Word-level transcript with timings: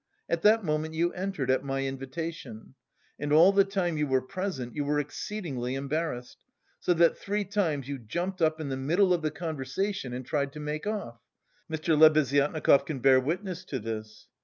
At 0.27 0.41
that 0.41 0.63
moment 0.63 0.95
you 0.95 1.13
entered 1.13 1.51
(at 1.51 1.63
my 1.63 1.85
invitation) 1.85 2.73
and 3.19 3.31
all 3.31 3.51
the 3.51 3.63
time 3.63 3.97
you 3.99 4.07
were 4.07 4.19
present 4.23 4.73
you 4.75 4.83
were 4.83 4.99
exceedingly 4.99 5.75
embarrassed; 5.75 6.43
so 6.79 6.95
that 6.95 7.19
three 7.19 7.43
times 7.45 7.87
you 7.87 7.99
jumped 7.99 8.41
up 8.41 8.59
in 8.59 8.69
the 8.69 8.77
middle 8.77 9.13
of 9.13 9.21
the 9.21 9.29
conversation 9.29 10.11
and 10.11 10.25
tried 10.25 10.53
to 10.53 10.59
make 10.59 10.87
off. 10.87 11.21
Mr. 11.71 11.95
Lebeziatnikov 11.95 12.83
can 12.87 12.97
bear 12.97 13.19
witness 13.19 13.63
to 13.65 13.77
this. 13.77 14.25